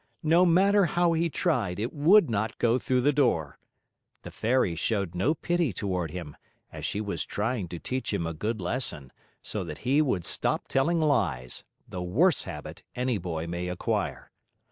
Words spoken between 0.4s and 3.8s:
matter how he tried, it would not go through the door.